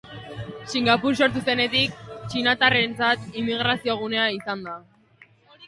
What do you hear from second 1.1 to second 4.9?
sortu zenetik, txinatarrentzat immigrazio-gunea izan da.